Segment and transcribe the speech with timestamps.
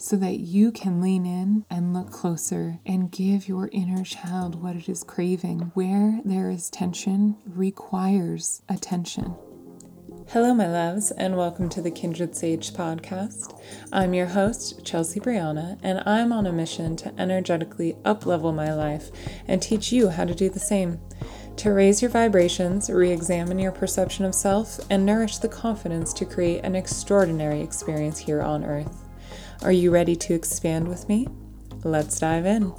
[0.00, 4.74] so that you can lean in and look closer and give your inner child what
[4.74, 5.70] it is craving.
[5.74, 9.34] Where there is tension requires attention.
[10.28, 13.60] Hello, my loves, and welcome to the Kindred Sage podcast.
[13.92, 19.10] I'm your host, Chelsea Brianna, and I'm on a mission to energetically uplevel my life
[19.46, 20.98] and teach you how to do the same.
[21.56, 26.24] To raise your vibrations, re examine your perception of self, and nourish the confidence to
[26.24, 29.09] create an extraordinary experience here on Earth.
[29.62, 31.28] Are you ready to expand with me?
[31.84, 32.72] Let's dive in.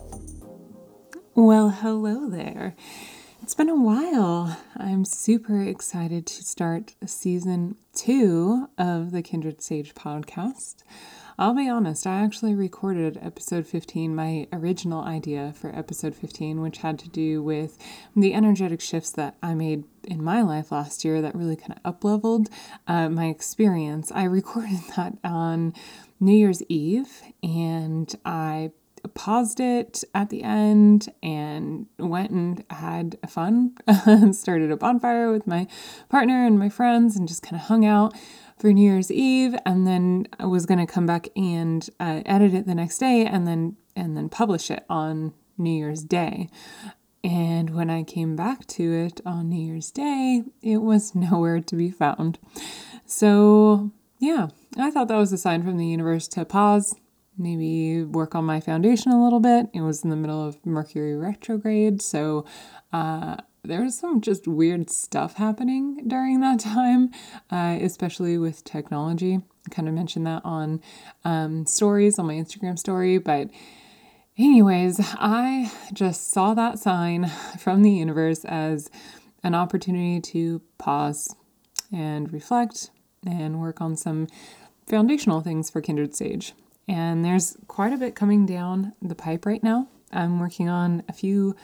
[1.36, 2.76] Well, hello there.
[3.44, 4.58] It's been a while.
[4.76, 10.78] I'm super excited to start season two of the Kindred Sage podcast.
[11.38, 16.80] I'll be honest, I actually recorded episode 15, my original idea for episode 15, which
[16.80, 17.78] had to do with
[18.16, 22.00] the energetic shifts that I made in my life last year that really kind of
[22.00, 22.48] upleveled
[22.88, 24.12] uh, my experience.
[24.12, 25.74] I recorded that on
[26.22, 28.72] New Year's Eve and I
[29.16, 33.76] paused it at the end and went and had fun.
[34.32, 35.68] Started a bonfire with my
[36.08, 38.14] partner and my friends and just kind of hung out
[38.60, 42.54] for New Year's Eve and then I was going to come back and uh, edit
[42.54, 46.50] it the next day and then and then publish it on New Year's Day.
[47.24, 51.76] And when I came back to it on New Year's Day, it was nowhere to
[51.76, 52.38] be found.
[53.06, 56.96] So, yeah, I thought that was a sign from the universe to pause,
[57.38, 59.68] maybe work on my foundation a little bit.
[59.74, 62.46] It was in the middle of Mercury retrograde, so
[62.94, 67.12] uh, there was some just weird stuff happening during that time,
[67.52, 69.42] uh, especially with technology.
[69.68, 70.82] I kind of mentioned that on
[71.26, 73.50] um, stories on my Instagram story, but.
[74.38, 78.90] Anyways, I just saw that sign from the universe as
[79.44, 81.36] an opportunity to pause
[81.92, 82.92] and reflect
[83.26, 84.28] and work on some
[84.88, 86.54] foundational things for Kindred Sage.
[86.88, 89.88] And there's quite a bit coming down the pipe right now.
[90.12, 91.56] I'm working on a few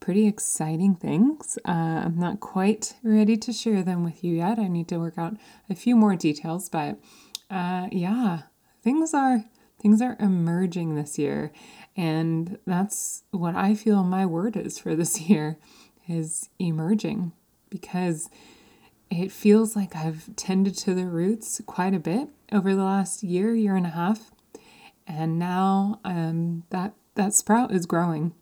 [0.00, 1.58] pretty exciting things.
[1.66, 4.58] Uh, I'm not quite ready to share them with you yet.
[4.58, 5.36] I need to work out
[5.68, 6.98] a few more details, but
[7.50, 8.42] uh, yeah,
[8.82, 9.44] things are
[9.80, 11.52] things are emerging this year,
[11.96, 15.58] and that's what I feel my word is for this year
[16.08, 17.32] is emerging
[17.68, 18.30] because
[19.10, 23.54] it feels like I've tended to the roots quite a bit over the last year,
[23.54, 24.30] year and a half,
[25.06, 28.32] and now um, that that sprout is growing,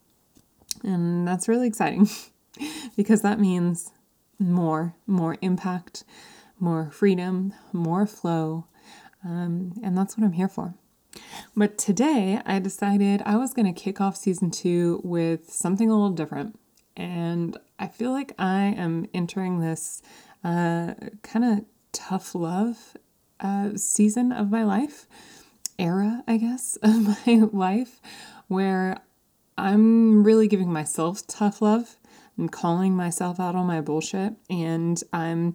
[0.82, 2.08] and that's really exciting
[2.96, 3.92] because that means
[4.38, 6.04] more, more impact,
[6.58, 8.66] more freedom, more flow,
[9.24, 10.74] um, and that's what I'm here for.
[11.56, 15.94] But today I decided I was going to kick off season two with something a
[15.94, 16.58] little different.
[16.96, 20.02] And I feel like I am entering this
[20.44, 22.96] uh, kind of tough love
[23.40, 25.06] uh, season of my life,
[25.78, 28.00] era, I guess, of my life,
[28.48, 28.98] where
[29.56, 31.96] I'm really giving myself tough love.
[32.36, 35.54] I'm calling myself out on my bullshit, and I'm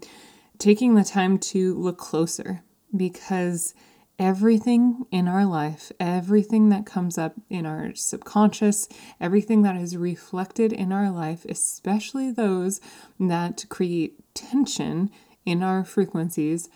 [0.57, 2.63] taking the time to look closer
[2.95, 3.73] because
[4.19, 10.73] everything in our life, everything that comes up in our subconscious, everything that is reflected
[10.73, 12.81] in our life, especially those
[13.19, 15.09] that create tension
[15.45, 16.69] in our frequencies,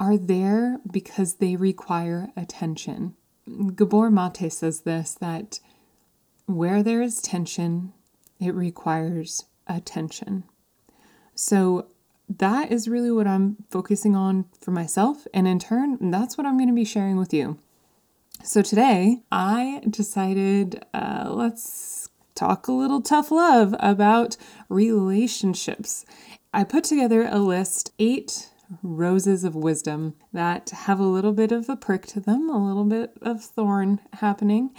[0.00, 3.14] are there because they require attention.
[3.74, 5.60] Gabor Mate says this that
[6.46, 7.92] where there is tension,
[8.40, 10.44] it requires attention.
[11.34, 11.88] So
[12.28, 15.26] that is really what I'm focusing on for myself.
[15.32, 17.58] And in turn, that's what I'm going to be sharing with you.
[18.44, 24.36] So today, I decided uh, let's talk a little tough love about
[24.68, 26.04] relationships.
[26.54, 28.50] I put together a list, eight
[28.82, 32.84] roses of wisdom that have a little bit of a prick to them, a little
[32.84, 34.70] bit of thorn happening,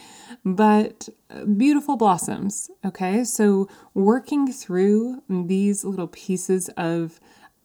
[0.45, 1.09] but
[1.57, 2.69] beautiful blossoms.
[2.85, 7.19] Okay, so working through these little pieces of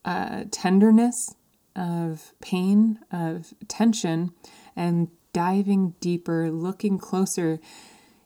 [0.05, 1.35] uh, tenderness,
[1.77, 4.33] of pain, of tension,
[4.77, 7.59] and diving deeper, looking closer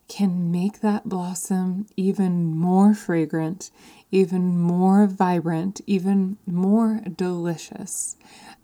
[0.08, 3.70] can make that blossom even more fragrant,
[4.10, 8.16] even more vibrant, even more delicious.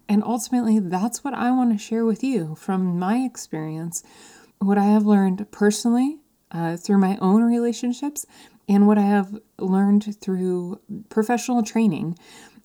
[0.09, 4.03] And ultimately, that's what I want to share with you from my experience,
[4.59, 6.19] what I have learned personally
[6.50, 8.27] uh, through my own relationships,
[8.69, 10.81] and what I have learned through
[11.11, 12.19] professional training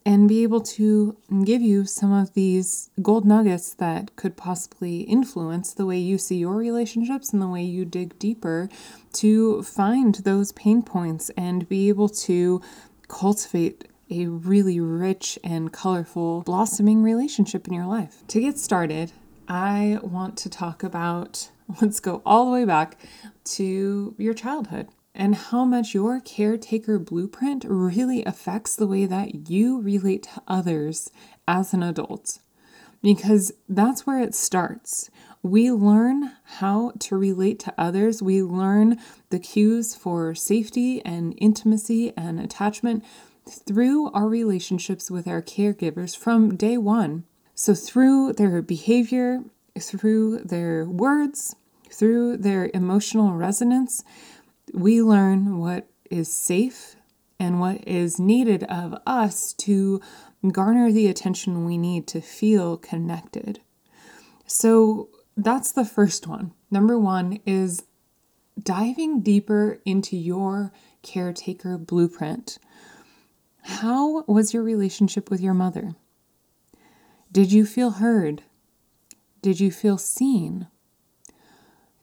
[0.06, 5.74] and be able to give you some of these gold nuggets that could possibly influence
[5.74, 8.70] the way you see your relationships and the way you dig deeper
[9.14, 12.62] to find those pain points and be able to
[13.08, 18.24] cultivate a really rich and colorful blossoming relationship in your life.
[18.30, 19.12] To get started,
[19.48, 21.50] I want to talk about,
[21.82, 22.98] let's go all the way back
[23.44, 24.88] to your childhood
[25.20, 31.12] and how much your caretaker blueprint really affects the way that you relate to others
[31.46, 32.40] as an adult.
[33.02, 35.10] Because that's where it starts.
[35.44, 38.24] We learn how to relate to others.
[38.24, 38.98] We learn
[39.30, 43.04] the cues for safety and intimacy and attachment
[43.46, 47.26] through our relationships with our caregivers from day one.
[47.56, 49.44] So, through their behavior,
[49.78, 51.56] through their words,
[51.92, 54.04] through their emotional resonance,
[54.74, 56.96] we learn what is safe
[57.40, 60.02] and what is needed of us to
[60.52, 63.62] garner the attention we need to feel connected.
[64.46, 66.54] So that's the first one.
[66.72, 67.84] Number one is
[68.62, 70.72] diving deeper into your
[71.02, 72.58] caretaker blueprint.
[73.64, 75.96] How was your relationship with your mother?
[77.32, 78.44] Did you feel heard?
[79.42, 80.68] Did you feel seen?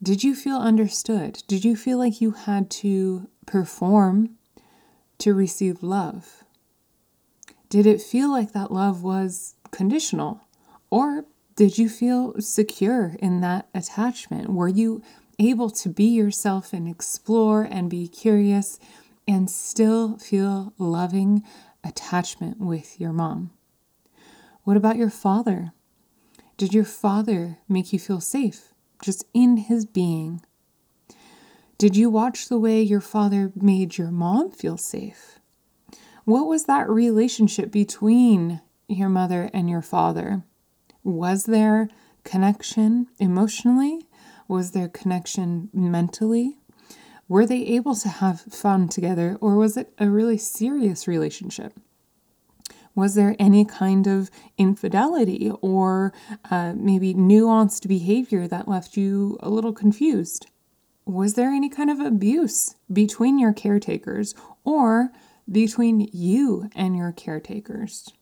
[0.03, 1.43] Did you feel understood?
[1.49, 4.37] Did you feel like you had to perform
[5.19, 6.45] to receive love?
[7.71, 10.43] Did it feel like that love was conditional?
[10.91, 11.25] Or
[11.57, 14.51] did you feel secure in that attachment?
[14.51, 15.03] Were you
[15.39, 18.79] able to be yourself and explore and be curious
[19.27, 21.43] and still feel loving
[21.83, 23.51] attachment with your mom?
[24.65, 25.73] What about your father?
[26.59, 28.75] Did your father make you feel safe?
[29.07, 30.43] Just in his being.
[31.79, 35.39] Did you watch the way your father made your mom feel safe?
[36.25, 40.43] What was that relationship between your mother and your father?
[41.05, 41.89] Was there
[42.25, 44.09] connection emotionally?
[44.49, 46.59] Was there connection mentally?
[47.29, 51.79] Were they able to have fun together, or was it a really serious relationship?
[52.97, 56.15] Was there any kind of infidelity or
[56.51, 60.47] uh, maybe nuanced behavior that left you a little confused?
[61.05, 64.35] Was there any kind of abuse between your caretakers
[64.65, 65.13] or
[65.49, 68.13] between you and your caretakers?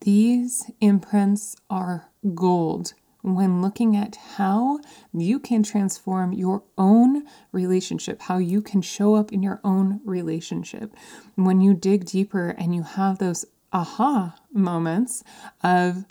[0.00, 2.94] These imprints are gold
[3.34, 4.80] when looking at how
[5.12, 10.94] you can transform your own relationship, how you can show up in your own relationship.
[11.34, 15.22] When you dig deeper and you have those aha moments
[15.62, 16.04] of,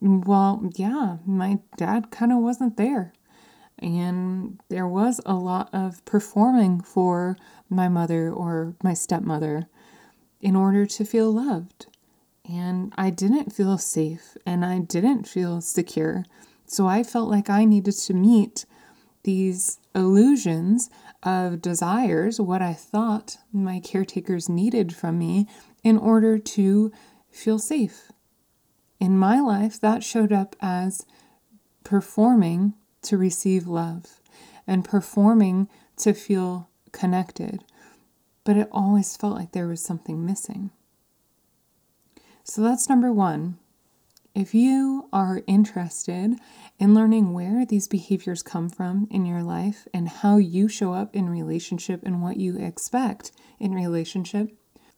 [0.00, 3.12] well, yeah, my dad kind of wasn't there.
[3.78, 7.36] And there was a lot of performing for
[7.68, 9.68] my mother or my stepmother
[10.40, 11.86] in order to feel loved.
[12.48, 16.24] And I didn't feel safe and I didn't feel secure.
[16.66, 18.66] So I felt like I needed to meet
[19.22, 20.88] these illusions
[21.22, 25.48] of desires, what I thought my caretakers needed from me
[25.82, 26.92] in order to
[27.30, 28.12] feel safe.
[29.00, 31.04] In my life, that showed up as
[31.84, 34.20] performing to receive love
[34.66, 35.68] and performing
[35.98, 37.64] to feel connected,
[38.44, 40.70] but it always felt like there was something missing.
[42.44, 43.58] So that's number one.
[44.36, 46.34] If you are interested
[46.78, 51.16] in learning where these behaviors come from in your life and how you show up
[51.16, 54.50] in relationship and what you expect in relationship,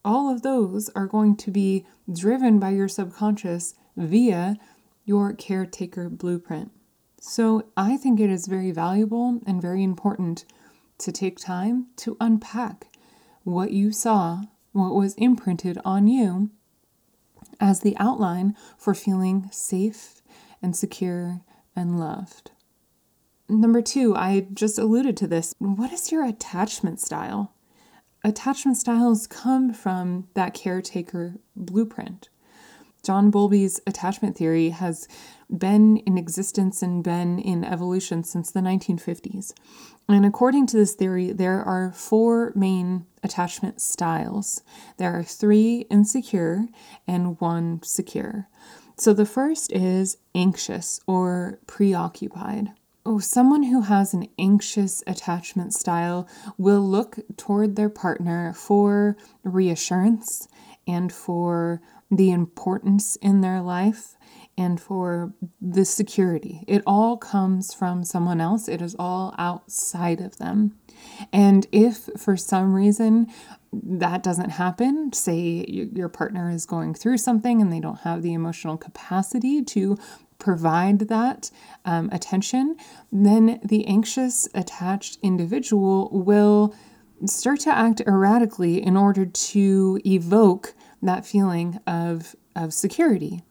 [0.04, 4.56] all of those are going to be driven by your subconscious via
[5.04, 6.72] your caretaker blueprint.
[7.20, 10.46] So I think it is very valuable and very important
[10.98, 12.88] to take time to unpack
[13.44, 14.40] what you saw,
[14.72, 16.50] what was imprinted on you
[17.60, 20.22] as the outline for feeling safe
[20.62, 21.42] and secure
[21.74, 22.50] and loved.
[23.48, 25.54] Number two, I just alluded to this.
[25.58, 27.54] What is your attachment style?
[28.24, 32.28] Attachment styles come from that caretaker blueprint.
[33.04, 35.08] John Bowlby's attachment theory has
[35.50, 39.52] been in existence and been in evolution since the 1950s.
[40.08, 44.62] And according to this theory, there are four main attachment styles
[44.96, 46.66] there are three insecure
[47.06, 48.48] and one secure.
[48.96, 52.72] So the first is anxious or preoccupied.
[53.06, 56.28] Oh, someone who has an anxious attachment style
[56.58, 60.48] will look toward their partner for reassurance
[60.86, 64.16] and for the importance in their life
[64.58, 66.64] and for the security.
[66.66, 70.76] It all comes from someone else, it is all outside of them.
[71.32, 73.28] And if for some reason
[73.72, 78.34] that doesn't happen, say your partner is going through something and they don't have the
[78.34, 79.96] emotional capacity to
[80.38, 81.50] provide that
[81.84, 82.76] um, attention,
[83.12, 86.74] then the anxious attached individual will
[87.26, 93.42] start to act erratically in order to evoke that feeling of, of security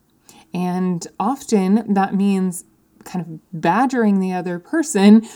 [0.57, 2.65] And often that means
[3.03, 5.27] kind of badgering the other person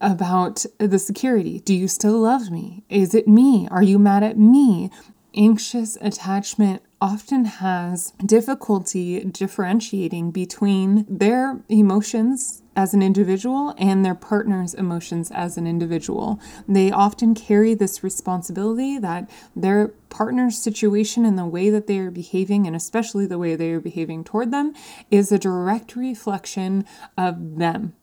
[0.00, 1.60] about the security.
[1.60, 2.82] Do you still love me?
[2.88, 3.68] Is it me?
[3.70, 4.90] Are you mad at me?
[5.34, 14.74] Anxious attachment often has difficulty differentiating between their emotions as an individual and their partner's
[14.74, 16.38] emotions as an individual.
[16.68, 22.10] They often carry this responsibility that their partner's situation and the way that they are
[22.10, 24.74] behaving, and especially the way they are behaving toward them,
[25.10, 26.84] is a direct reflection
[27.16, 27.94] of them,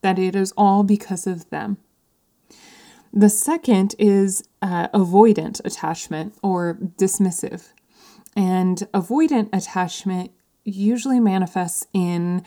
[0.00, 1.78] that it is all because of them.
[3.12, 7.68] The second is uh, avoidant attachment or dismissive.
[8.36, 10.32] And avoidant attachment
[10.64, 12.44] usually manifests in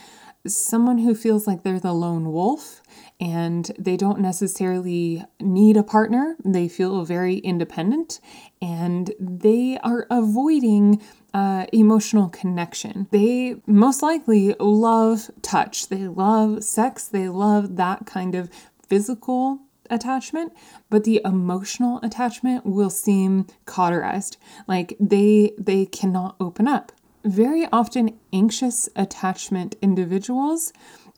[0.48, 2.82] someone who feels like they're the lone wolf
[3.20, 6.36] and they don't necessarily need a partner.
[6.44, 8.20] They feel very independent
[8.62, 11.01] and they are avoiding
[11.34, 13.08] uh, emotional connection.
[13.12, 18.50] They most likely love touch, they love sex, they love that kind of
[18.88, 20.54] physical attachment,
[20.89, 24.38] but the emotional attachment will seem cauterized.
[24.68, 26.92] Like they they cannot open up.
[27.24, 30.72] Very often anxious attachment individuals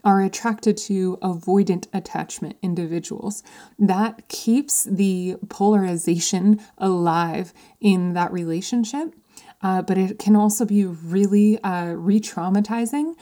[0.03, 3.43] are attracted to avoidant attachment individuals.
[3.77, 9.13] That keeps the polarization alive in that relationship,
[9.61, 13.15] uh, but it can also be really uh, re traumatizing,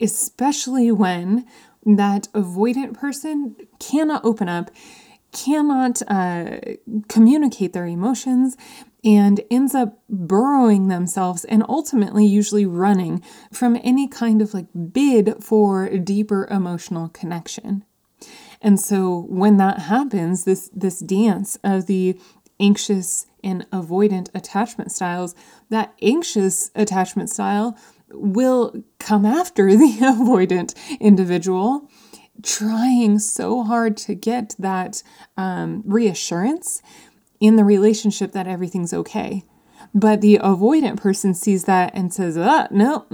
[0.00, 1.44] especially when
[1.84, 4.70] that avoidant person cannot open up,
[5.32, 6.58] cannot uh,
[7.08, 8.56] communicate their emotions,
[9.04, 13.22] and ends up burrowing themselves and ultimately usually running
[13.52, 17.84] from any kind of like bid for deeper emotional connection.
[18.62, 22.18] And so when that happens, this this dance of the
[22.58, 25.34] anxious and avoidant attachment styles,
[25.68, 27.76] that anxious attachment style
[28.14, 31.88] will come after the avoidant individual,
[32.42, 35.02] trying so hard to get that
[35.36, 36.82] um, reassurance
[37.40, 39.44] in the relationship that everything's okay.
[39.94, 43.06] But the avoidant person sees that and says, ah, no,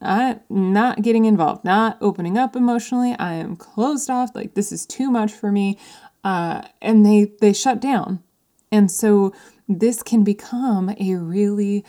[0.00, 3.16] I'm not getting involved, not opening up emotionally.
[3.18, 4.30] I am closed off.
[4.34, 5.76] Like, this is too much for me.
[6.22, 8.22] Uh, and they, they shut down.
[8.70, 9.32] And so
[9.68, 11.84] this can become a really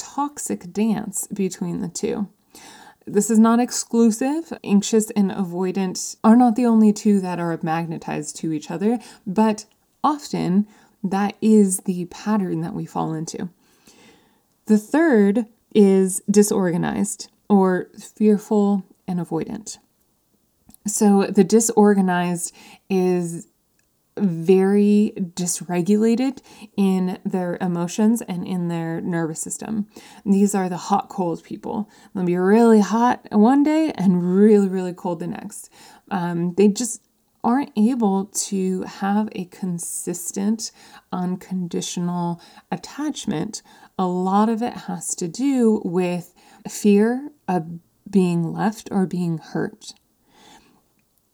[0.00, 2.28] toxic dance between the two.
[3.06, 4.52] This is not exclusive.
[4.64, 9.66] Anxious and avoidant are not the only two that are magnetized to each other, but
[10.02, 10.66] often
[11.02, 13.48] that is the pattern that we fall into.
[14.66, 19.78] The third is disorganized or fearful and avoidant.
[20.86, 22.54] So the disorganized
[22.88, 23.48] is
[24.20, 26.38] very dysregulated
[26.76, 29.86] in their emotions and in their nervous system.
[30.24, 31.88] These are the hot cold people.
[32.14, 35.70] They'll be really hot one day and really, really cold the next.
[36.10, 37.02] Um, they just
[37.42, 40.72] aren't able to have a consistent,
[41.12, 43.62] unconditional attachment.
[43.98, 46.34] A lot of it has to do with
[46.68, 47.78] fear of
[48.10, 49.94] being left or being hurt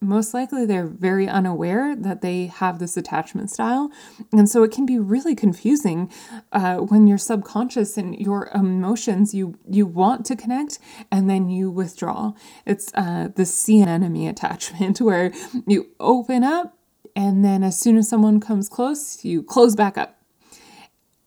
[0.06, 3.90] most likely they're very unaware that they have this attachment style.
[4.32, 6.10] And so it can be really confusing
[6.52, 10.78] uh, when you're subconscious and your emotions, you, you want to connect
[11.10, 12.32] and then you withdraw.
[12.64, 15.32] It's uh, the sea anemone attachment where
[15.66, 16.76] you open up
[17.14, 20.20] and then as soon as someone comes close, you close back up.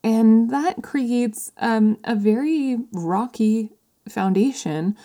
[0.02, 3.70] And that creates um, a very rocky
[4.08, 4.96] foundation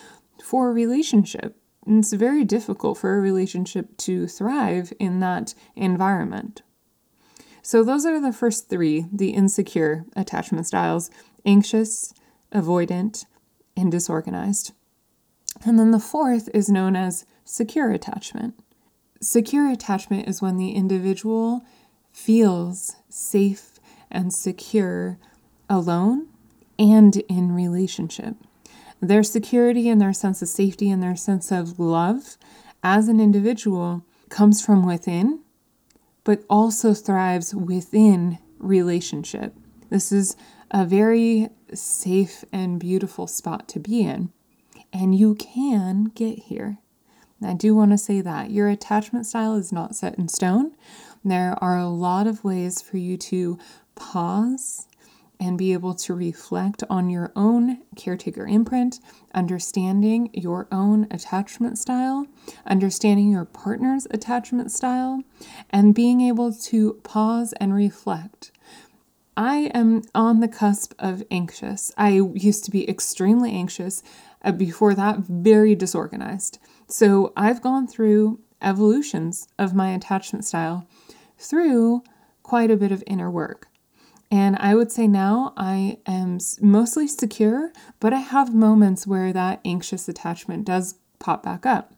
[0.42, 1.56] for a relationship
[1.86, 6.62] and it's very difficult for a relationship to thrive in that environment.
[7.62, 11.10] So, those are the first three the insecure attachment styles
[11.44, 12.12] anxious,
[12.52, 13.24] avoidant,
[13.76, 14.72] and disorganized.
[15.64, 18.54] And then the fourth is known as secure attachment.
[19.20, 21.64] Secure attachment is when the individual
[22.12, 25.18] feels safe and secure
[25.68, 26.28] alone
[26.78, 28.36] and in relationship.
[29.06, 32.36] Their security and their sense of safety and their sense of love
[32.82, 35.42] as an individual comes from within,
[36.24, 39.54] but also thrives within relationship.
[39.90, 40.36] This is
[40.72, 44.32] a very safe and beautiful spot to be in.
[44.92, 46.78] And you can get here.
[47.40, 50.72] I do want to say that your attachment style is not set in stone.
[51.24, 53.56] There are a lot of ways for you to
[53.94, 54.85] pause
[55.38, 59.00] and be able to reflect on your own caretaker imprint,
[59.34, 62.26] understanding your own attachment style,
[62.66, 65.22] understanding your partner's attachment style,
[65.70, 68.52] and being able to pause and reflect.
[69.36, 71.92] I am on the cusp of anxious.
[71.98, 74.02] I used to be extremely anxious
[74.44, 76.58] Uh, before that, very disorganized.
[76.86, 80.86] So I've gone through evolutions of my attachment style
[81.36, 82.02] through
[82.44, 83.68] quite a bit of inner work.
[84.30, 89.60] And I would say now I am mostly secure, but I have moments where that
[89.64, 91.94] anxious attachment does pop back up.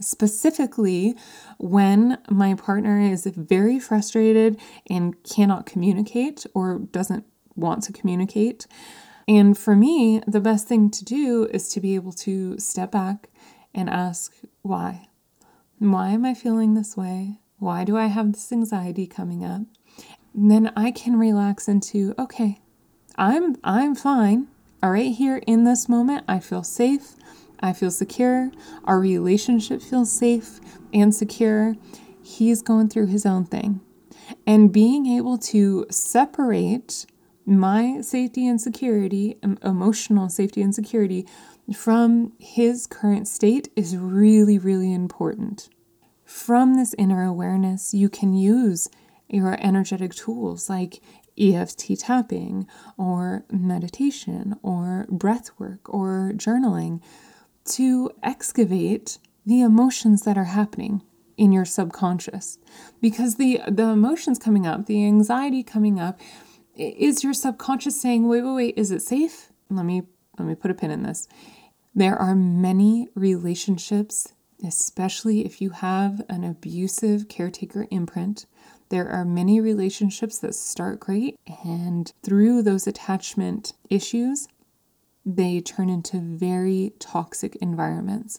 [0.00, 1.14] Specifically,
[1.58, 4.58] when my partner is very frustrated
[4.88, 8.66] and cannot communicate or doesn't want to communicate.
[9.28, 13.28] And for me, the best thing to do is to be able to step back
[13.74, 15.06] and ask, why?
[15.78, 17.38] Why am I feeling this way?
[17.58, 19.62] Why do I have this anxiety coming up?
[20.34, 22.60] Then I can relax into, okay,
[23.16, 24.48] I'm I'm fine.
[24.82, 27.16] All right, here in this moment, I feel safe.
[27.60, 28.50] I feel secure.
[28.84, 30.60] Our relationship feels safe
[30.94, 31.76] and secure.
[32.22, 33.80] He's going through his own thing.
[34.46, 37.04] And being able to separate
[37.44, 41.26] my safety and security, emotional safety and security,
[41.74, 45.68] from his current state is really, really important.
[46.24, 48.88] From this inner awareness, you can use
[49.30, 51.00] your energetic tools like
[51.38, 52.66] EFT tapping
[52.98, 57.00] or meditation or breath work or journaling
[57.64, 61.02] to excavate the emotions that are happening
[61.36, 62.58] in your subconscious.
[63.00, 66.20] Because the the emotions coming up the anxiety coming up
[66.76, 69.50] is your subconscious saying wait wait wait is it safe?
[69.70, 70.02] Let me
[70.38, 71.28] let me put a pin in this.
[71.94, 74.32] There are many relationships
[74.66, 78.44] especially if you have an abusive caretaker imprint
[78.90, 84.48] there are many relationships that start great, and through those attachment issues,
[85.24, 88.38] they turn into very toxic environments.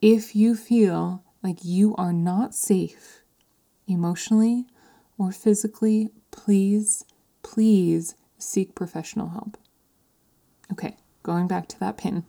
[0.00, 3.22] If you feel like you are not safe
[3.86, 4.66] emotionally
[5.18, 7.04] or physically, please,
[7.42, 9.56] please seek professional help.
[10.70, 12.24] Okay, going back to that pin.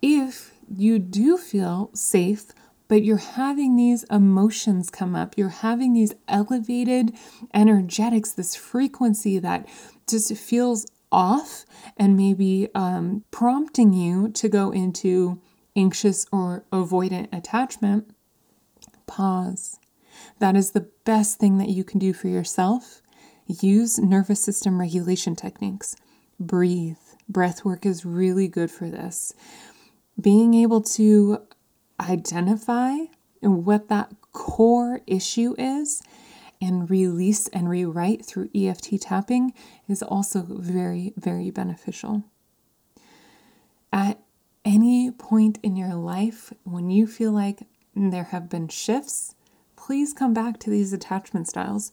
[0.00, 2.52] If you do feel safe
[2.92, 5.38] but you're having these emotions come up.
[5.38, 7.16] You're having these elevated
[7.54, 9.66] energetics, this frequency that
[10.06, 11.64] just feels off
[11.96, 15.40] and maybe um, prompting you to go into
[15.74, 18.10] anxious or avoidant attachment.
[19.06, 19.78] Pause.
[20.38, 23.00] That is the best thing that you can do for yourself.
[23.46, 25.96] Use nervous system regulation techniques.
[26.38, 26.98] Breathe.
[27.26, 29.32] Breath work is really good for this.
[30.20, 31.38] Being able to
[32.02, 32.96] identify
[33.40, 36.02] what that core issue is
[36.60, 39.52] and release and rewrite through EFT tapping
[39.88, 42.22] is also very, very beneficial.
[43.92, 44.20] At
[44.64, 49.34] any point in your life when you feel like there have been shifts,
[49.76, 51.92] please come back to these attachment styles.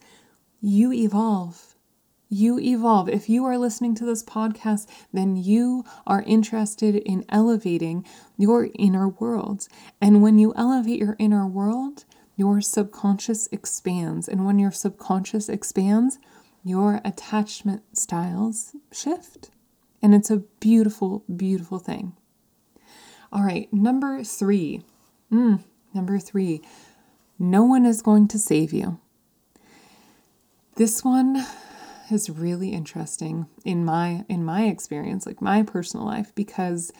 [0.61, 1.68] You evolve.
[2.31, 3.09] You evolve.
[3.09, 8.05] If you are listening to this podcast, then you are interested in elevating
[8.37, 9.67] your inner world.
[9.99, 14.29] And when you elevate your inner world, your subconscious expands.
[14.29, 16.19] And when your subconscious expands,
[16.63, 19.49] your attachment styles shift.
[20.01, 22.15] And it's a beautiful, beautiful thing.
[23.31, 24.83] All right, number three.
[25.31, 25.63] Mm,
[25.95, 26.61] number three.
[27.39, 28.99] No one is going to save you.
[30.75, 31.45] This one
[32.11, 36.91] is really interesting in my in my experience, like my personal life, because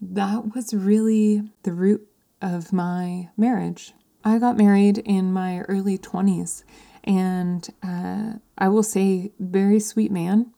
[0.00, 2.06] that was really the root
[2.40, 3.92] of my marriage.
[4.24, 6.62] I got married in my early 20s,
[7.04, 10.52] and uh, I will say, very sweet man,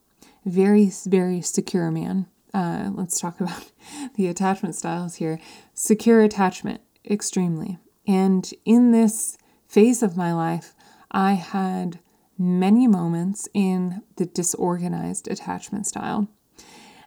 [0.45, 2.27] very, very secure man.
[2.53, 3.71] Uh, let's talk about
[4.15, 5.39] the attachment styles here.
[5.73, 7.79] Secure attachment, extremely.
[8.05, 10.75] And in this phase of my life,
[11.11, 11.99] I had
[12.37, 16.27] many moments in the disorganized attachment style.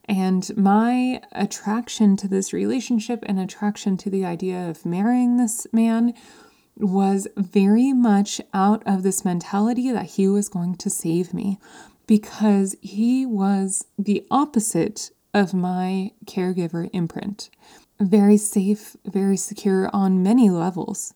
[0.09, 6.15] And my attraction to this relationship and attraction to the idea of marrying this man
[6.79, 11.59] was very much out of this mentality that he was going to save me
[12.07, 17.51] because he was the opposite of my caregiver imprint.
[17.99, 21.15] Very safe, very secure on many levels.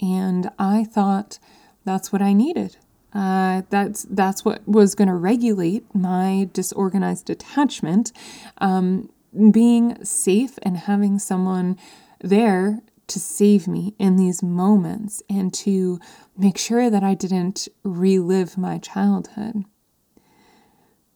[0.00, 1.38] And I thought
[1.84, 2.76] that's what I needed.
[3.14, 8.12] Uh, that's that's what was going to regulate my disorganized attachment.
[8.58, 9.10] Um,
[9.50, 11.78] being safe and having someone
[12.20, 15.98] there to save me in these moments and to
[16.36, 19.64] make sure that I didn't relive my childhood.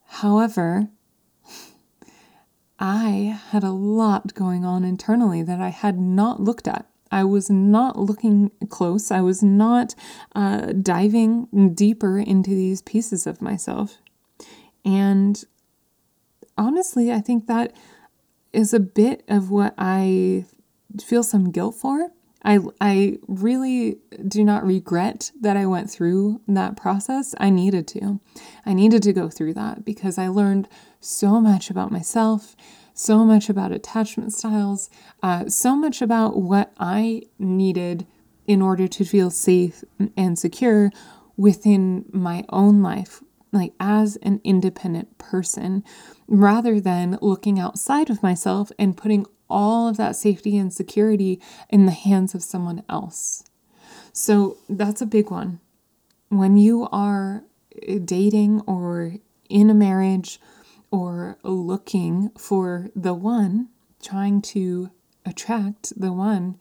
[0.06, 0.88] However,
[2.78, 6.87] I had a lot going on internally that I had not looked at.
[7.16, 9.11] I was not looking close.
[9.11, 9.94] I was not
[10.35, 13.96] uh, diving deeper into these pieces of myself.
[14.85, 15.42] And
[16.59, 17.72] honestly, I think that
[18.52, 20.44] is a bit of what I
[21.02, 22.11] feel some guilt for.
[22.44, 23.96] I, I really
[24.29, 27.35] do not regret that I went through that process.
[27.40, 28.20] I needed to.
[28.66, 30.68] I needed to go through that because I learned
[31.00, 32.57] so much about myself,
[32.96, 34.88] so much about attachment styles,
[35.22, 38.06] uh, so much about what I needed
[38.46, 39.85] in order to feel safe
[40.16, 40.90] and secure
[41.37, 45.85] within my own life, like as an independent person,
[46.26, 51.85] rather than looking outside of myself and putting all of that safety and security in
[51.85, 53.44] the hands of someone else.
[54.12, 55.61] So that's a big one.
[56.30, 57.44] When you are
[58.04, 59.16] dating or
[59.50, 60.40] in a marriage
[60.90, 63.68] or looking for the one,
[64.03, 64.90] trying to
[65.25, 66.59] attract the one,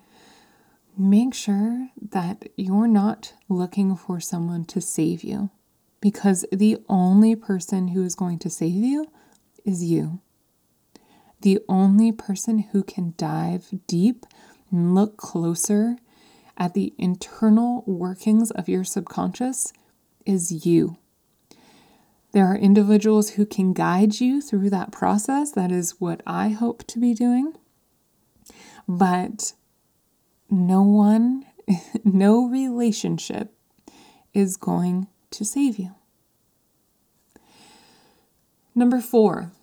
[0.98, 5.50] make sure that you're not looking for someone to save you
[6.02, 9.12] because the only person who is going to save you
[9.66, 10.22] is you.
[11.42, 14.26] The only person who can dive deep
[14.72, 15.98] and look closer
[16.58, 19.74] at the internal workings of your subconscious
[20.26, 20.98] is you.
[22.36, 25.54] There are individuals who can guide you through that process.
[25.54, 27.54] That is what I hope to be doing.
[28.90, 29.54] But
[30.50, 31.46] no one,
[32.04, 33.54] no relationship
[34.34, 35.96] is going to save you.
[38.76, 39.54] Number four,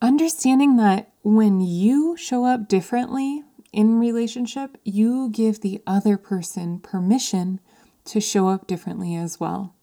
[0.00, 7.58] understanding that when you show up differently in relationship, you give the other person permission
[8.04, 9.73] to show up differently as well.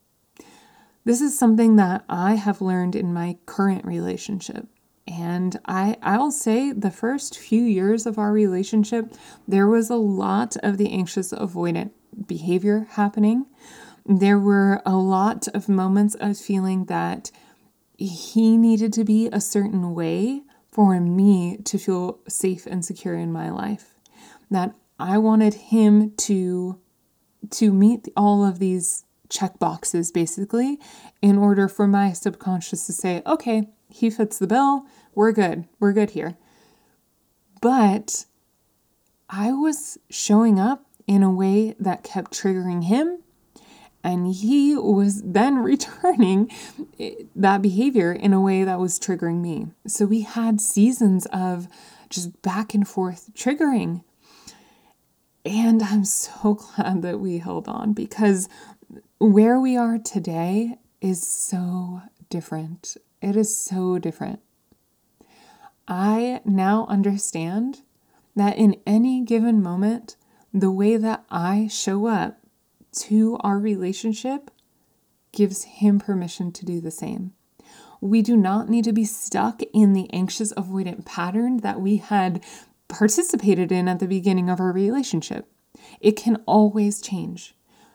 [1.03, 4.67] This is something that I have learned in my current relationship.
[5.07, 9.13] And I I'll say the first few years of our relationship
[9.47, 11.91] there was a lot of the anxious avoidant
[12.27, 13.47] behavior happening.
[14.05, 17.31] There were a lot of moments of feeling that
[17.97, 23.31] he needed to be a certain way for me to feel safe and secure in
[23.31, 23.95] my life.
[24.49, 26.79] That I wanted him to
[27.49, 30.79] to meet all of these check boxes basically
[31.21, 34.85] in order for my subconscious to say, "Okay, he fits the bill.
[35.15, 35.65] We're good.
[35.79, 36.37] We're good here."
[37.61, 38.25] But
[39.29, 43.21] I was showing up in a way that kept triggering him
[44.03, 46.51] and he was then returning
[47.35, 49.67] that behavior in a way that was triggering me.
[49.87, 51.67] So we had seasons of
[52.09, 54.03] just back and forth triggering.
[55.45, 58.49] And I'm so glad that we held on because
[59.21, 62.97] where we are today is so different.
[63.21, 64.39] It is so different.
[65.87, 67.83] I now understand
[68.35, 70.15] that in any given moment,
[70.51, 72.39] the way that I show up
[72.93, 74.49] to our relationship
[75.31, 77.33] gives him permission to do the same.
[78.01, 82.43] We do not need to be stuck in the anxious avoidant pattern that we had
[82.87, 85.45] participated in at the beginning of our relationship.
[85.99, 87.53] It can always change.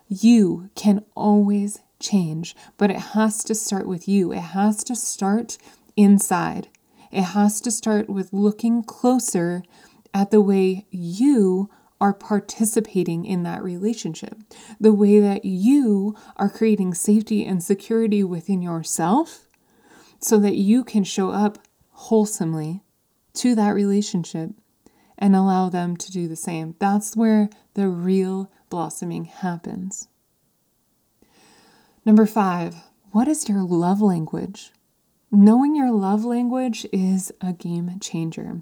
[0.09, 4.33] You can always change, but it has to start with you.
[4.33, 5.59] It has to start
[5.97, 6.69] inside.
[7.11, 9.62] It has to start with looking closer
[10.12, 14.37] at the way you are participating in that relationship,
[14.79, 19.47] the way that you are creating safety and security within yourself
[20.19, 21.59] so that you can show up
[21.90, 22.83] wholesomely
[23.33, 24.51] to that relationship
[25.19, 26.75] and allow them to do the same.
[26.79, 30.09] That's where the real blossoming happens.
[32.05, 32.75] Number five,
[33.11, 34.71] what is your love language?
[35.33, 38.61] Knowing your love language is a game changer.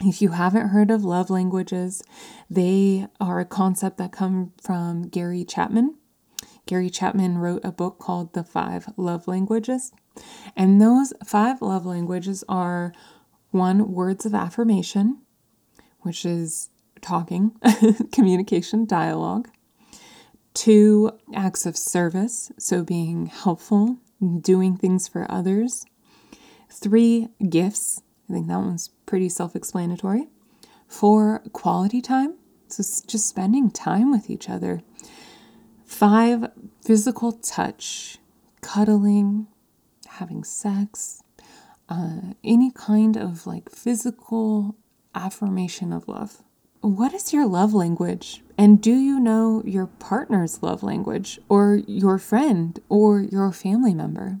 [0.00, 2.04] If you haven't heard of love languages,
[2.48, 5.96] they are a concept that come from Gary Chapman.
[6.66, 9.90] Gary Chapman wrote a book called The Five Love Languages.
[10.54, 12.92] And those five love languages are
[13.50, 15.22] one, words of affirmation,
[16.02, 16.68] which is
[17.02, 17.52] talking,
[18.12, 19.48] communication, dialogue.
[20.54, 23.98] Two, acts of service, so being helpful,
[24.40, 25.84] doing things for others.
[26.70, 30.28] Three, gifts, I think that one's pretty self explanatory.
[30.88, 32.34] Four, quality time.
[32.68, 34.80] So just spending time with each other.
[35.84, 36.50] Five,
[36.82, 38.18] physical touch,
[38.62, 39.48] cuddling,
[40.06, 41.22] having sex,
[41.88, 44.76] uh, any kind of like physical
[45.14, 46.42] affirmation of love.
[46.82, 48.42] What is your love language?
[48.58, 54.40] And do you know your partner's love language or your friend or your family member?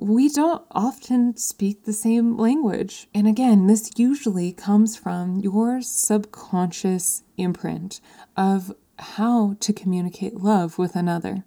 [0.00, 3.08] we don't often speak the same language.
[3.12, 8.00] And again, this usually comes from your subconscious imprint
[8.36, 11.44] of how to communicate love with another.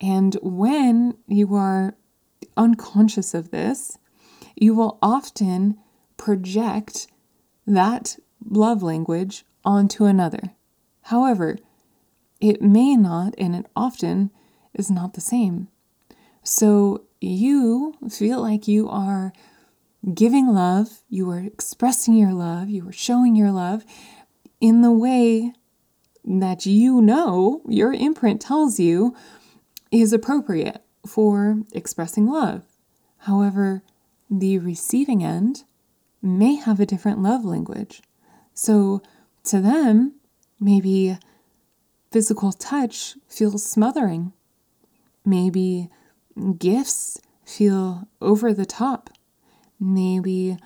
[0.00, 1.96] And when you are
[2.56, 3.98] unconscious of this,
[4.54, 5.78] you will often
[6.16, 7.08] project
[7.66, 10.54] that love language onto another.
[11.02, 11.58] However,
[12.40, 14.30] it may not, and it often
[14.74, 15.68] is not the same.
[16.42, 19.32] So you feel like you are
[20.14, 23.84] giving love, you are expressing your love, you are showing your love
[24.60, 25.52] in the way
[26.24, 29.14] that you know your imprint tells you
[29.90, 32.64] is appropriate for expressing love.
[33.18, 33.82] However,
[34.30, 35.64] the receiving end
[36.20, 38.02] may have a different love language.
[38.54, 39.02] So
[39.44, 40.14] to them,
[40.60, 41.18] maybe
[42.10, 44.32] physical touch feels smothering.
[45.24, 45.88] Maybe
[46.58, 49.10] gifts feel over the top.
[49.80, 50.58] Maybe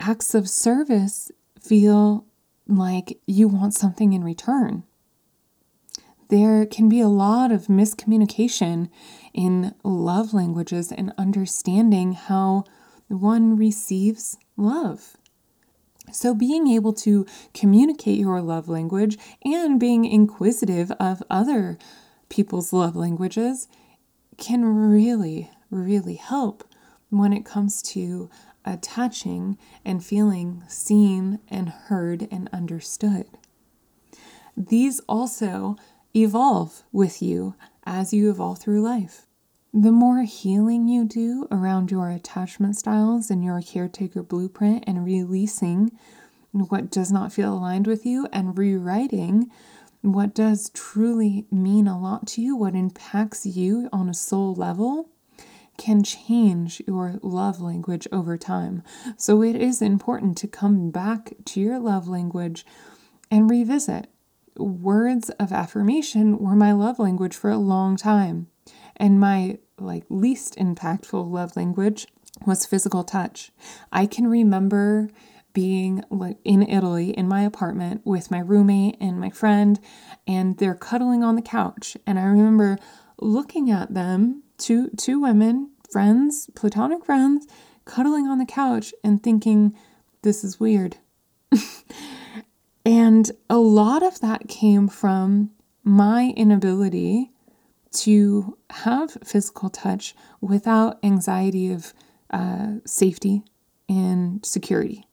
[0.00, 2.24] acts of service feel
[2.66, 4.84] like you want something in return.
[6.28, 8.90] There can be a lot of miscommunication
[9.32, 12.64] in love languages and understanding how
[13.08, 15.17] one receives love.
[16.12, 21.78] So, being able to communicate your love language and being inquisitive of other
[22.28, 23.68] people's love languages
[24.36, 26.64] can really, really help
[27.10, 28.30] when it comes to
[28.64, 33.26] attaching and feeling seen and heard and understood.
[34.56, 35.76] These also
[36.14, 39.27] evolve with you as you evolve through life.
[39.72, 45.92] The more healing you do around your attachment styles and your caretaker blueprint and releasing
[46.52, 49.50] what does not feel aligned with you and rewriting
[50.02, 55.10] what does truly mean a lot to you, what impacts you on a soul level,
[55.76, 58.82] can change your love language over time.
[59.16, 62.64] So it is important to come back to your love language
[63.30, 64.08] and revisit.
[64.56, 68.48] Words of affirmation were my love language for a long time.
[68.98, 72.06] And my like least impactful love language
[72.46, 73.52] was physical touch.
[73.92, 75.08] I can remember
[75.52, 76.04] being
[76.44, 79.80] in Italy in my apartment with my roommate and my friend
[80.26, 82.78] and they're cuddling on the couch and I remember
[83.20, 87.46] looking at them two two women friends platonic friends
[87.86, 89.74] cuddling on the couch and thinking
[90.22, 90.98] this is weird
[92.84, 95.50] and a lot of that came from
[95.82, 97.32] my inability
[97.92, 101.92] to have physical touch without anxiety of
[102.30, 103.42] uh, safety
[103.88, 105.06] and security.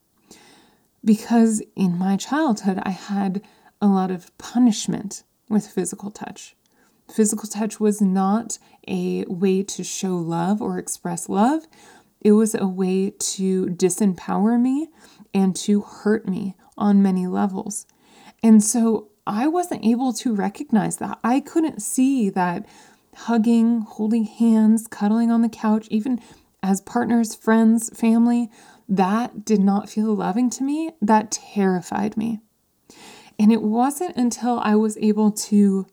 [1.04, 3.42] Because in my childhood, I had
[3.82, 6.56] a lot of punishment with physical touch.
[7.14, 8.58] Physical touch was not
[8.88, 11.68] a way to show love or express love,
[12.22, 14.88] it was a way to disempower me
[15.32, 17.86] and to hurt me on many levels.
[18.42, 21.20] And so I wasn't able to recognize that.
[21.24, 22.66] I couldn't see that
[23.16, 26.20] hugging, holding hands, cuddling on the couch, even
[26.62, 28.50] as partners, friends, family,
[28.88, 30.92] that did not feel loving to me.
[31.02, 32.40] That terrified me.
[33.40, 35.88] And it wasn't until I was able to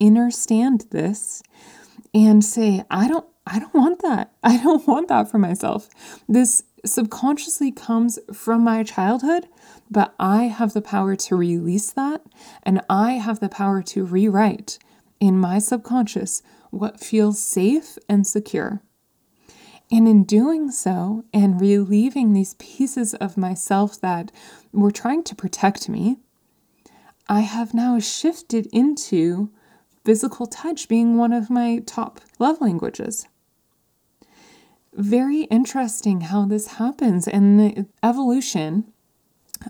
[0.00, 1.42] understand this
[2.12, 4.32] and say, I don't I don't want that.
[4.42, 5.88] I don't want that for myself.
[6.28, 9.46] This subconsciously comes from my childhood,
[9.90, 12.22] but I have the power to release that
[12.62, 14.78] and I have the power to rewrite
[15.20, 18.82] in my subconscious what feels safe and secure.
[19.90, 24.32] And in doing so and relieving these pieces of myself that
[24.72, 26.16] were trying to protect me,
[27.28, 29.50] I have now shifted into
[30.04, 33.26] physical touch being one of my top love languages
[34.94, 38.92] very interesting how this happens and the evolution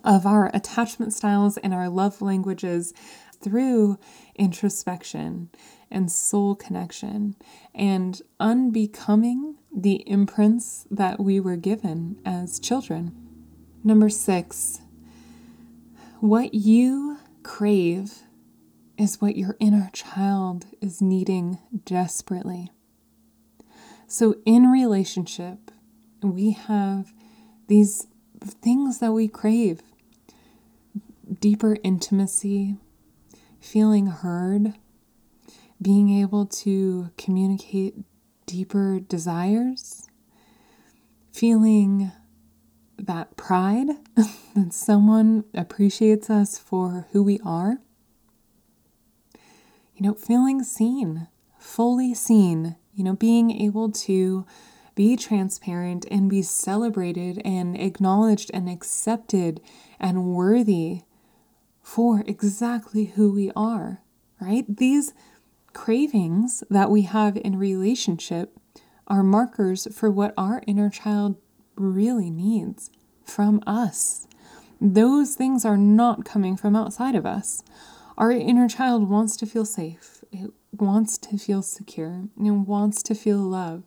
[0.05, 2.93] of our attachment styles and our love languages
[3.41, 3.99] through
[4.35, 5.51] introspection
[5.91, 7.37] and soul connection
[7.75, 13.15] and unbecoming the imprints that we were given as children.
[13.85, 14.81] Number six,
[16.21, 18.23] what you crave
[18.97, 22.71] is what your inner child is needing desperately.
[24.17, 25.73] So, in relationship,
[26.23, 27.13] we have
[27.67, 28.07] these
[28.63, 29.83] things that we crave
[31.41, 32.77] deeper intimacy,
[33.59, 34.75] feeling heard,
[35.83, 37.97] being able to communicate
[38.47, 40.07] deeper desires,
[41.33, 42.13] feeling
[42.97, 43.89] that pride
[44.55, 47.79] that someone appreciates us for who we are.
[49.97, 51.27] You know, feeling seen,
[51.59, 54.47] fully seen you know, being able to
[54.95, 59.61] be transparent and be celebrated and acknowledged and accepted
[59.99, 61.03] and worthy
[61.83, 64.01] for exactly who we are,
[64.41, 64.65] right?
[64.69, 65.13] These
[65.73, 68.57] cravings that we have in relationship
[69.07, 71.37] are markers for what our inner child
[71.77, 72.91] really needs
[73.25, 74.27] from us.
[74.81, 77.63] Those things are not coming from outside of us.
[78.17, 80.14] Our inner child wants to feel safe,
[80.81, 83.85] wants to feel secure, and wants to feel love.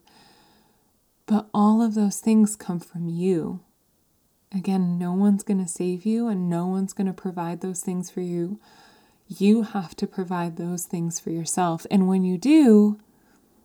[1.26, 3.62] But all of those things come from you.
[4.56, 8.10] Again, no one's going to save you and no one's going to provide those things
[8.10, 8.60] for you.
[9.28, 11.86] You have to provide those things for yourself.
[11.91, 12.97] And when you do,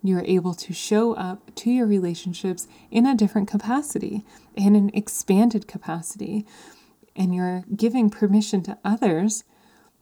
[0.03, 4.25] you're able to show up to your relationships in a different capacity,
[4.57, 6.45] in an expanded capacity.
[7.15, 9.45] And you're giving permission to others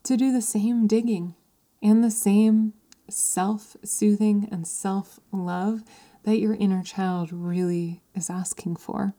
[0.05, 1.35] to do the same digging
[1.83, 2.73] and the same
[3.11, 5.83] self soothing and self love
[6.25, 9.15] that your inner child really is asking for.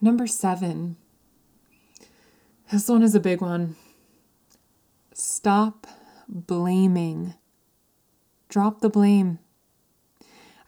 [0.00, 0.96] Number seven.
[2.70, 3.76] This one is a big one.
[5.12, 5.86] Stop
[6.28, 7.34] blaming.
[8.48, 9.38] Drop the blame.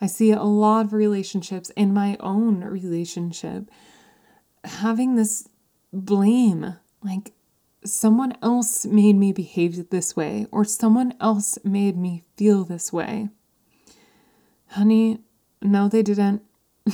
[0.01, 3.71] I see a lot of relationships in my own relationship
[4.65, 5.49] having this
[5.93, 7.33] blame like
[7.85, 13.29] someone else made me behave this way or someone else made me feel this way.
[14.69, 15.19] Honey,
[15.63, 16.43] no, they didn't.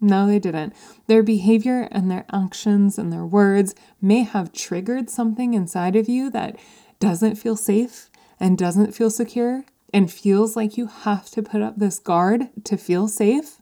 [0.00, 0.74] No, they didn't.
[1.06, 6.28] Their behavior and their actions and their words may have triggered something inside of you
[6.30, 6.58] that
[7.00, 11.78] doesn't feel safe and doesn't feel secure and feels like you have to put up
[11.78, 13.58] this guard to feel safe.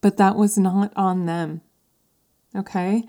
[0.00, 1.62] But that was not on them.
[2.54, 3.04] Okay?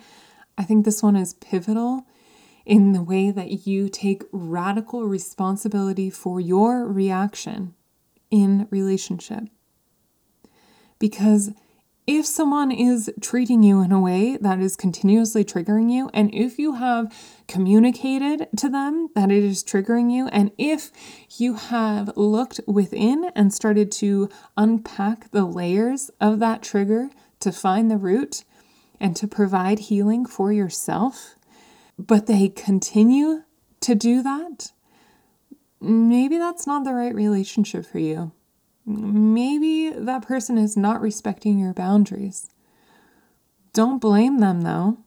[0.57, 2.05] I think this one is pivotal
[2.65, 7.75] in the way that you take radical responsibility for your reaction
[8.29, 9.43] in relationship.
[10.99, 11.51] Because
[12.07, 16.57] if someone is treating you in a way that is continuously triggering you, and if
[16.57, 17.13] you have
[17.47, 20.91] communicated to them that it is triggering you, and if
[21.37, 27.09] you have looked within and started to unpack the layers of that trigger
[27.41, 28.45] to find the root
[28.99, 31.35] and to provide healing for yourself,
[31.97, 33.43] but they continue
[33.81, 34.71] to do that,
[35.79, 38.31] maybe that's not the right relationship for you
[38.87, 42.49] maybe that person is not respecting your boundaries.
[43.73, 44.97] Don't blame them though.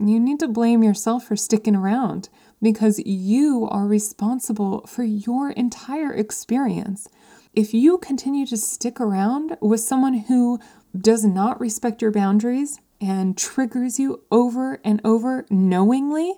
[0.00, 2.30] You need to blame yourself for sticking around
[2.60, 7.06] because you are responsible for your entire experience.
[7.54, 10.58] If you continue to stick around with someone who
[10.98, 16.34] does not respect your boundaries and triggers you over and over knowingly,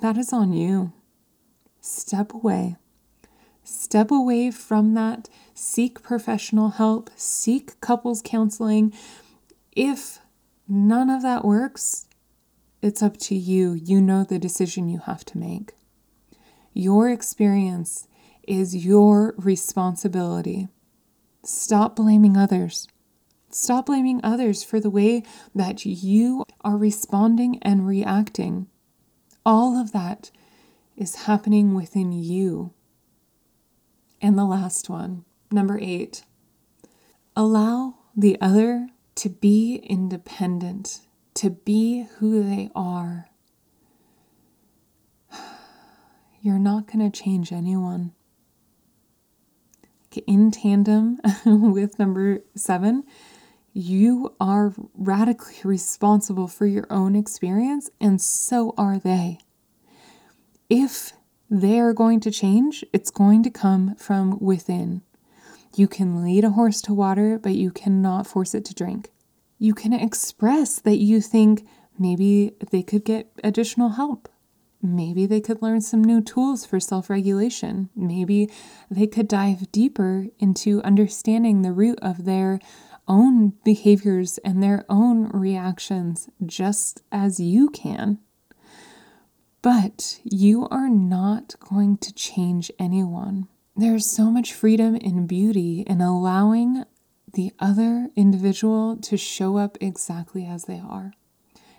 [0.00, 0.92] that is on you.
[1.80, 2.76] Step away.
[3.64, 5.28] Step away from that.
[5.54, 7.10] Seek professional help.
[7.16, 8.92] Seek couples counseling.
[9.72, 10.20] If
[10.68, 12.06] none of that works,
[12.80, 13.72] it's up to you.
[13.72, 15.72] You know the decision you have to make.
[16.72, 18.06] Your experience
[18.46, 20.68] is your responsibility.
[21.42, 22.86] Stop blaming others.
[23.56, 25.22] Stop blaming others for the way
[25.54, 28.66] that you are responding and reacting.
[29.46, 30.30] All of that
[30.94, 32.74] is happening within you.
[34.20, 36.22] And the last one, number eight,
[37.34, 41.00] allow the other to be independent,
[41.36, 43.30] to be who they are.
[46.42, 48.12] You're not going to change anyone.
[50.26, 53.04] In tandem with number seven,
[53.76, 59.38] you are radically responsible for your own experience, and so are they.
[60.70, 61.12] If
[61.50, 65.02] they're going to change, it's going to come from within.
[65.74, 69.10] You can lead a horse to water, but you cannot force it to drink.
[69.58, 71.66] You can express that you think
[71.98, 74.30] maybe they could get additional help.
[74.80, 77.90] Maybe they could learn some new tools for self regulation.
[77.94, 78.50] Maybe
[78.90, 82.60] they could dive deeper into understanding the root of their
[83.08, 88.18] own behaviors and their own reactions, just as you can.
[89.62, 93.48] But you are not going to change anyone.
[93.74, 96.84] There's so much freedom and beauty in allowing
[97.32, 101.12] the other individual to show up exactly as they are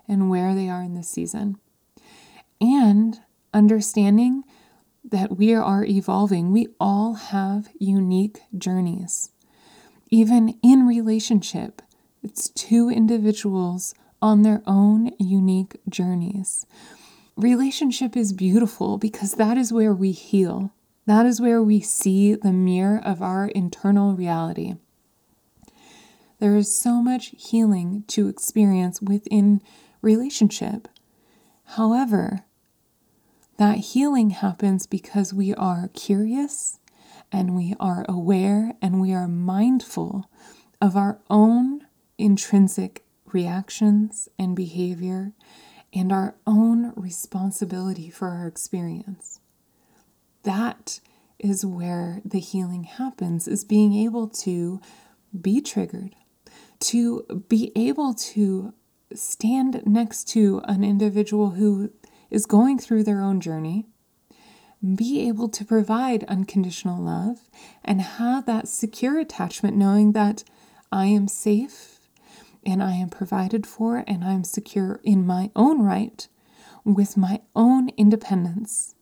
[0.08, 1.58] and where they are in this season.
[2.62, 3.20] And
[3.54, 4.44] understanding
[5.04, 9.32] that we are evolving, we all have unique journeys.
[10.10, 11.82] Even in relationship,
[12.24, 16.66] it's two individuals on their own unique journeys
[17.38, 20.72] relationship is beautiful because that is where we heal.
[21.06, 24.76] That is where we see the mirror of our internal reality.
[26.40, 29.62] There is so much healing to experience within
[30.02, 30.88] relationship.
[31.72, 32.44] However,
[33.58, 36.80] that healing happens because we are curious
[37.32, 40.30] and we are aware and we are mindful
[40.82, 41.86] of our own
[42.18, 45.34] intrinsic reactions and behavior
[45.94, 49.40] and our own responsibility for our experience.
[50.44, 51.00] That
[51.40, 54.82] is where the healing happens is being able to
[55.40, 56.16] be triggered,
[56.80, 58.74] to be able to
[59.14, 61.92] stand next to an individual who
[62.30, 63.88] is going through their own journey,
[64.96, 67.50] be able to provide unconditional love,
[67.84, 70.44] and have that secure attachment knowing that
[70.92, 72.00] I am safe
[72.66, 76.28] and I am provided for and I'm secure in my own right
[76.84, 78.96] with my own independence.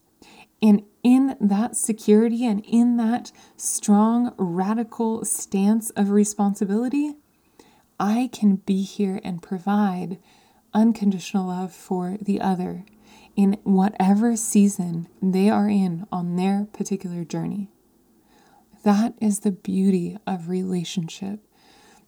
[0.62, 7.14] And in that security and in that strong, radical stance of responsibility,
[8.00, 10.18] I can be here and provide
[10.74, 12.86] unconditional love for the other
[13.36, 17.70] in whatever season they are in on their particular journey.
[18.84, 21.40] That is the beauty of relationship.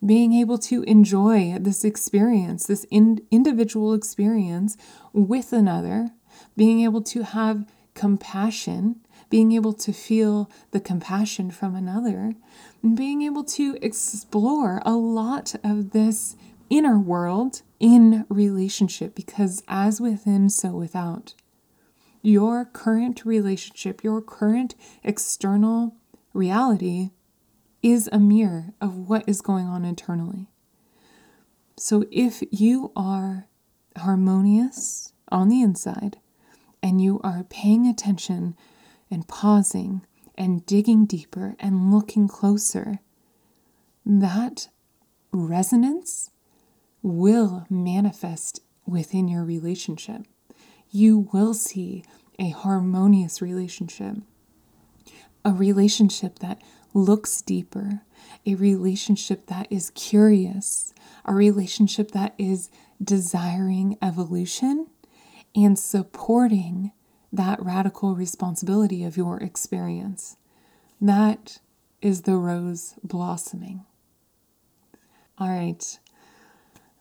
[0.06, 4.78] Being able to enjoy this experience, this in- individual experience
[5.12, 6.12] with another,
[6.56, 7.66] being able to have
[7.96, 8.98] compassion,
[9.30, 12.36] being able to feel the compassion from another,
[12.84, 16.36] and being able to explore a lot of this
[16.70, 21.34] inner world in relationship because as within, so without.
[22.22, 25.96] Your current relationship, your current external
[26.34, 27.12] reality
[27.82, 30.48] is a mirror of what is going on internally.
[31.78, 33.48] So if you are
[33.98, 36.18] harmonious on the inside
[36.82, 38.56] and you are paying attention
[39.12, 40.02] and pausing
[40.36, 43.00] and digging deeper and looking closer,
[44.06, 44.70] that
[45.32, 46.32] resonance
[47.08, 50.24] will manifest within your relationship.
[50.90, 52.04] You will see
[52.40, 54.18] a harmonious relationship,
[55.44, 56.62] a relationship that
[56.94, 58.02] looks deeper,
[58.46, 60.94] a relationship that is curious,
[61.26, 62.70] a relationship that is
[63.04, 64.88] desiring evolution
[65.56, 66.92] and supporting
[67.32, 70.38] that radical responsibility of your experience.
[71.02, 71.60] That
[72.02, 73.86] is the rose blossoming.
[75.38, 76.00] All right,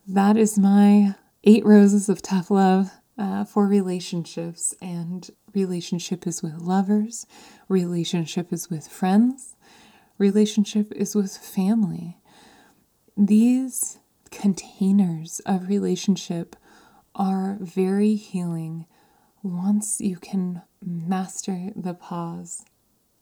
[0.06, 4.74] that is my eight roses of tough love uh, for relationships.
[4.80, 7.26] And relationship is with lovers,
[7.68, 9.56] relationship is with friends,
[10.18, 12.18] relationship is with family.
[13.16, 13.98] These
[14.30, 16.56] containers of relationship
[17.14, 18.86] are very healing
[19.42, 22.64] once you can master the pause,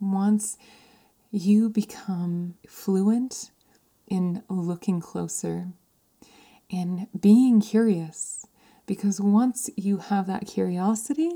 [0.00, 0.56] once
[1.30, 3.50] you become fluent
[4.08, 5.68] in looking closer
[6.74, 8.46] and being curious.
[8.86, 11.30] Because once you have that curiosity,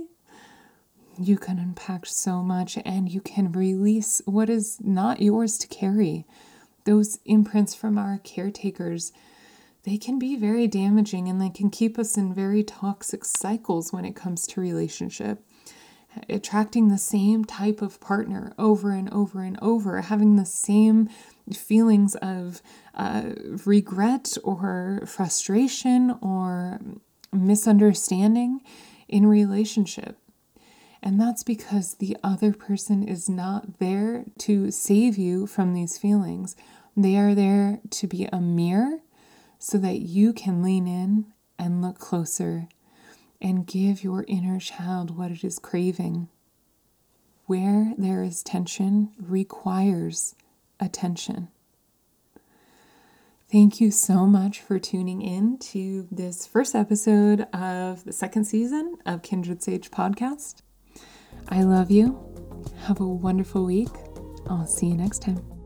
[1.18, 6.26] you can unpack so much and you can release what is not yours to carry.
[6.84, 9.12] Those imprints from our caretakers
[9.84, 14.04] they can be very damaging and they can keep us in very toxic cycles when
[14.04, 15.42] it comes to relationship
[16.28, 21.08] attracting the same type of partner over and over and over having the same
[21.54, 22.62] feelings of
[22.94, 23.30] uh,
[23.64, 26.80] regret or frustration or
[27.32, 28.60] misunderstanding
[29.08, 30.16] in relationship
[31.02, 36.56] and that's because the other person is not there to save you from these feelings.
[36.96, 39.00] They are there to be a mirror
[39.58, 41.26] so that you can lean in
[41.58, 42.68] and look closer
[43.40, 46.28] and give your inner child what it is craving.
[47.46, 50.34] Where there is tension requires
[50.80, 51.48] attention.
[53.50, 58.96] Thank you so much for tuning in to this first episode of the second season
[59.06, 60.56] of Kindred Sage podcast.
[61.48, 62.18] I love you.
[62.84, 63.88] Have a wonderful week.
[64.50, 65.57] I'll see you next time.